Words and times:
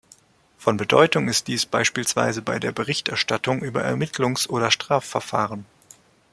Von 0.57 0.77
Bedeutung 0.77 1.27
ist 1.27 1.47
dies 1.47 1.67
beispielsweise 1.67 2.41
bei 2.41 2.57
der 2.57 2.71
Berichterstattung 2.71 3.59
über 3.61 3.83
Ermittlungs- 3.85 4.49
oder 4.49 4.71
Strafverfahren. 4.71 5.65